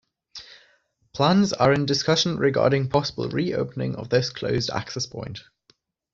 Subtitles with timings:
[1.13, 5.41] Plans are in discussion regarding possible re-opening of this closed access point.